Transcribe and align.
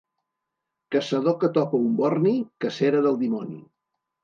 Caçador 0.95 1.35
que 1.43 1.51
topa 1.59 1.83
un 1.89 1.93
borni, 2.01 2.33
cacera 2.67 3.05
del 3.09 3.23
dimoni. 3.23 3.63